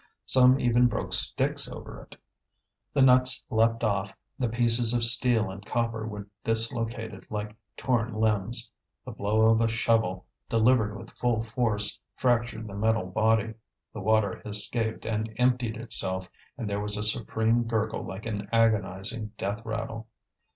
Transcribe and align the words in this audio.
Some 0.25 0.59
even 0.59 0.87
broke 0.87 1.13
sticks 1.13 1.69
over 1.71 2.01
it. 2.01 2.17
The 2.91 3.03
nuts 3.03 3.45
leapt 3.51 3.83
off, 3.83 4.11
the 4.39 4.49
pieces 4.49 4.95
of 4.95 5.03
steel 5.03 5.51
and 5.51 5.63
copper 5.63 6.07
were 6.07 6.25
dislocated 6.43 7.27
like 7.29 7.55
torn 7.77 8.15
limbs. 8.15 8.71
The 9.05 9.11
blow 9.11 9.41
of 9.51 9.61
a 9.61 9.67
shovel, 9.67 10.25
delivered 10.49 10.97
with 10.97 11.11
full 11.11 11.43
force, 11.43 11.99
fractured 12.15 12.65
the 12.65 12.73
metal 12.73 13.05
body; 13.05 13.53
the 13.93 14.01
water 14.01 14.41
escaped 14.43 15.05
and 15.05 15.31
emptied 15.37 15.77
itself, 15.77 16.27
and 16.57 16.67
there 16.67 16.81
was 16.81 16.97
a 16.97 17.03
supreme 17.03 17.65
gurgle 17.65 18.03
like 18.03 18.25
an 18.25 18.49
agonizing 18.51 19.33
death 19.37 19.61
rattle. 19.63 20.07